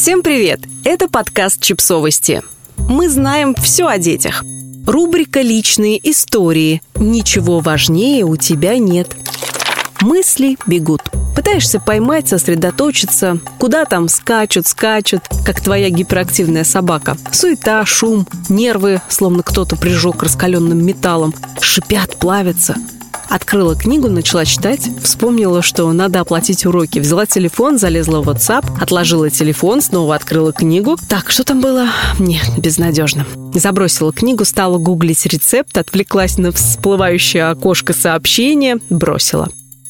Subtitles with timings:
[0.00, 0.60] Всем привет!
[0.84, 2.44] Это подкаст «Чипсовости».
[2.76, 4.44] Мы знаем все о детях.
[4.86, 6.82] Рубрика «Личные истории».
[6.94, 9.16] Ничего важнее у тебя нет.
[10.00, 11.02] Мысли бегут.
[11.34, 13.40] Пытаешься поймать, сосредоточиться.
[13.58, 17.16] Куда там скачут, скачут, как твоя гиперактивная собака.
[17.32, 21.34] Суета, шум, нервы, словно кто-то прижег раскаленным металлом.
[21.60, 22.76] Шипят, плавятся.
[23.28, 26.98] Открыла книгу, начала читать, вспомнила, что надо оплатить уроки.
[26.98, 30.96] Взяла телефон, залезла в WhatsApp, отложила телефон, снова открыла книгу.
[31.08, 31.88] Так, что там было?
[32.18, 33.26] Нет, безнадежно.
[33.52, 39.48] Забросила книгу, стала гуглить рецепт, отвлеклась на всплывающее окошко сообщения, бросила.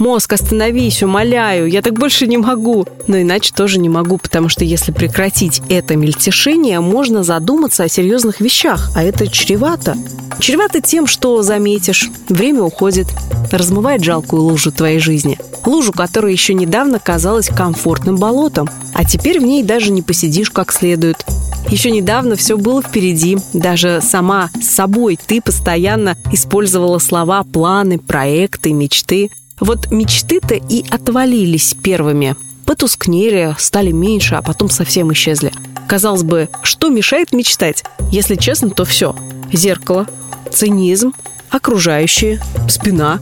[0.00, 2.86] Мозг, остановись, умоляю, я так больше не могу.
[3.06, 8.40] Но иначе тоже не могу, потому что если прекратить это мельтешение, можно задуматься о серьезных
[8.40, 9.98] вещах, а это чревато.
[10.38, 13.08] Чревато тем, что заметишь, время уходит,
[13.52, 15.38] размывает жалкую лужу твоей жизни.
[15.66, 20.72] Лужу, которая еще недавно казалась комфортным болотом, а теперь в ней даже не посидишь как
[20.72, 21.26] следует.
[21.68, 23.36] Еще недавно все было впереди.
[23.52, 29.28] Даже сама с собой ты постоянно использовала слова планы, проекты, мечты.
[29.60, 32.34] Вот мечты-то и отвалились первыми.
[32.66, 35.52] Потускнели, стали меньше, а потом совсем исчезли.
[35.88, 37.84] Казалось бы, что мешает мечтать?
[38.10, 39.14] Если честно, то все.
[39.52, 40.06] Зеркало,
[40.52, 41.12] цинизм,
[41.50, 43.20] окружающие, спина.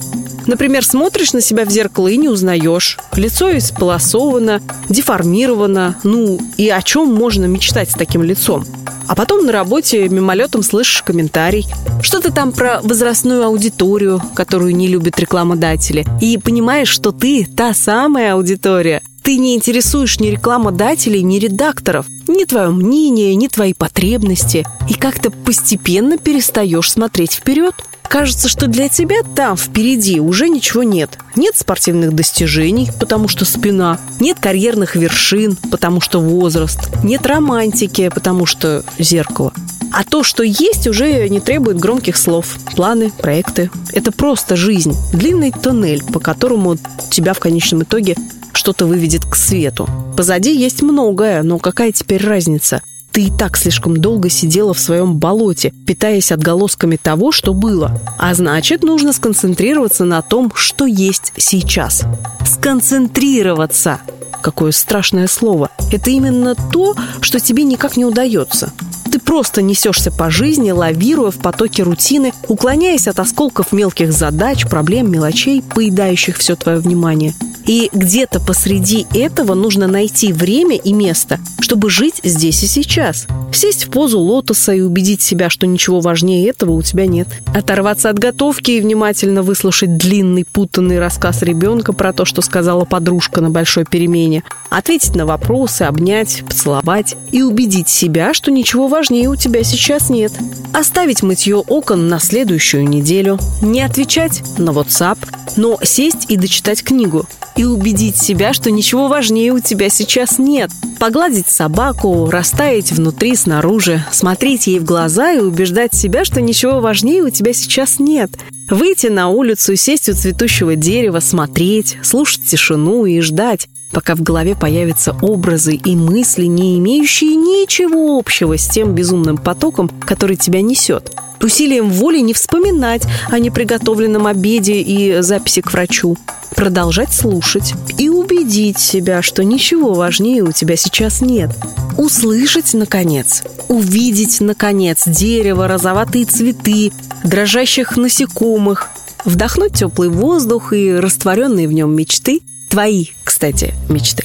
[0.49, 2.99] Например, смотришь на себя в зеркало и не узнаешь.
[3.15, 5.97] Лицо исполосовано, деформировано.
[6.05, 8.65] Ну, и о чем можно мечтать с таким лицом?
[9.07, 11.67] А потом на работе мимолетом слышишь комментарий.
[12.03, 16.07] Что-то там про возрастную аудиторию, которую не любят рекламодатели.
[16.23, 19.03] И понимаешь, что ты та самая аудитория.
[19.23, 22.07] Ты не интересуешь ни рекламодателей, ни редакторов.
[22.27, 24.67] Ни твое мнение, ни твои потребности.
[24.89, 27.75] И как-то постепенно перестаешь смотреть вперед.
[28.09, 31.19] Кажется, что для тебя там впереди уже ничего нет.
[31.37, 34.01] Нет спортивных достижений, потому что спина.
[34.19, 36.89] Нет карьерных вершин, потому что возраст.
[37.05, 39.53] Нет романтики, потому что зеркало.
[39.93, 42.57] А то, что есть, уже не требует громких слов.
[42.75, 43.71] Планы, проекты.
[43.93, 44.97] Это просто жизнь.
[45.13, 46.77] Длинный тоннель, по которому
[47.11, 48.17] тебя в конечном итоге
[48.53, 49.89] что-то выведет к свету.
[50.17, 52.83] Позади есть многое, но какая теперь разница?
[53.19, 58.01] Ты и так слишком долго сидела в своем болоте, питаясь отголосками того, что было.
[58.17, 62.05] А значит, нужно сконцентрироваться на том, что есть сейчас.
[62.47, 63.99] Сконцентрироваться.
[64.41, 65.69] Какое страшное слово.
[65.91, 68.73] Это именно то, что тебе никак не удается.
[69.11, 75.11] Ты просто несешься по жизни, лавируя в потоке рутины, уклоняясь от осколков мелких задач, проблем,
[75.11, 77.35] мелочей, поедающих все твое внимание.
[77.69, 83.27] И где-то посреди этого нужно найти время и место, чтобы жить здесь и сейчас.
[83.53, 87.29] Сесть в позу лотоса и убедить себя, что ничего важнее этого у тебя нет.
[87.55, 93.43] Оторваться от готовки и внимательно выслушать длинный, путанный рассказ ребенка про то, что сказала подружка
[93.43, 94.45] на большой перемене.
[94.71, 100.33] Ответить на вопросы, обнять, поцеловать и убедить себя, что ничего важнее у тебя сейчас нет.
[100.73, 103.39] Оставить мытье окон на следующую неделю.
[103.61, 105.19] Не отвечать на WhatsApp,
[105.57, 107.27] но сесть и дочитать книгу
[107.57, 110.71] и убедить себя, что ничего важнее у тебя сейчас нет.
[110.99, 117.23] Погладить собаку, растаять внутри, снаружи, смотреть ей в глаза и убеждать себя, что ничего важнее
[117.23, 118.31] у тебя сейчас нет.
[118.71, 124.55] Выйти на улицу, сесть у цветущего дерева, смотреть, слушать тишину и ждать, пока в голове
[124.55, 131.13] появятся образы и мысли, не имеющие ничего общего с тем безумным потоком, который тебя несет.
[131.41, 136.19] Усилием воли не вспоминать о неприготовленном обеде и записи к врачу
[136.55, 138.08] продолжать слушать и
[138.49, 141.51] убедить себя, что ничего важнее у тебя сейчас нет.
[141.99, 146.91] Услышать, наконец, увидеть, наконец, дерево, розоватые цветы,
[147.25, 148.89] дрожащих насекомых,
[149.27, 152.41] вдохнуть теплый воздух и растворенные в нем мечты,
[152.71, 154.25] твои, кстати, мечты.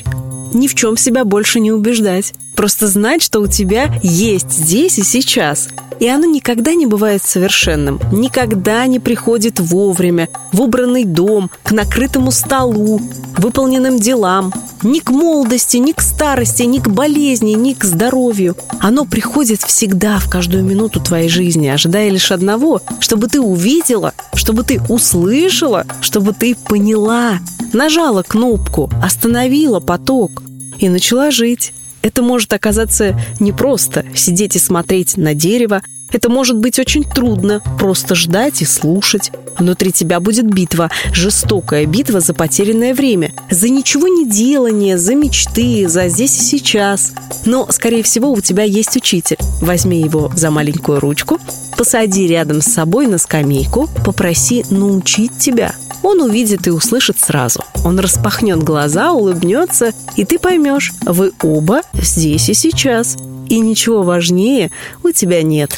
[0.53, 2.33] Ни в чем себя больше не убеждать.
[2.56, 5.69] Просто знать, что у тебя есть здесь и сейчас–
[6.03, 12.31] и оно никогда не бывает совершенным, никогда не приходит вовремя, в убранный дом, к накрытому
[12.31, 13.00] столу,
[13.38, 18.57] выполненным делам, ни к молодости, ни к старости, ни к болезни, ни к здоровью.
[18.80, 24.63] Оно приходит всегда, в каждую минуту твоей жизни, ожидая лишь одного, чтобы ты увидела, чтобы
[24.63, 27.39] ты услышала, чтобы ты поняла,
[27.72, 30.44] нажала кнопку, остановила поток
[30.80, 31.74] и начала жить.
[32.03, 35.81] Это может оказаться непросто– сидеть и смотреть на дерево,
[36.13, 39.31] Это может быть очень трудно, просто ждать и слушать.
[39.57, 45.88] Внутри тебя будет битва, жестокая битва за потерянное время, за ничего не делание, за мечты,
[45.89, 47.13] за здесь и сейчас.
[47.45, 49.38] Но, скорее всего, у тебя есть учитель.
[49.60, 51.39] Возьми его за маленькую ручку,
[51.77, 55.74] посади рядом с собой на скамейку, попроси научить тебя.
[56.04, 57.63] Он увидит и услышит сразу.
[57.83, 63.15] Он распахнет глаза, улыбнется, и ты поймешь, вы оба здесь и сейчас.
[63.50, 64.72] И ничего важнее
[65.04, 65.72] у тебя нет.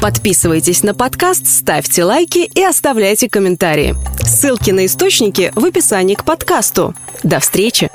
[0.00, 3.96] Подписывайтесь на подкаст, ставьте лайки и оставляйте комментарии.
[4.20, 6.94] Ссылки на источники в описании к подкасту.
[7.22, 7.90] До встречи!